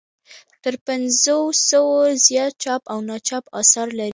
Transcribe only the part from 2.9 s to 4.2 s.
او ناچاپ اثار لري.